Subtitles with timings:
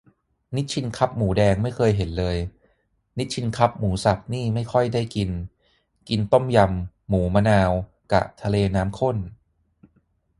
[0.55, 2.37] นิชชินคัพหมูแดงไม่เคยเห็นเลย
[3.17, 5.29] นิชชินคัพหมูสับนี่ไม่ค่อยได้กิน
[6.09, 7.71] กินต้มยำ หมูมะนาว
[8.11, 9.17] กะ ทะเลน้ำข้น